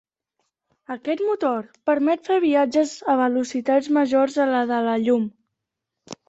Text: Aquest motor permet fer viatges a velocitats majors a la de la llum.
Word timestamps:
Aquest 0.93 1.19
motor 1.27 1.67
permet 1.89 2.31
fer 2.31 2.37
viatges 2.45 2.95
a 3.15 3.19
velocitats 3.21 3.93
majors 3.99 4.39
a 4.47 4.49
la 4.55 4.65
de 4.73 4.81
la 4.91 4.97
llum. 5.05 5.31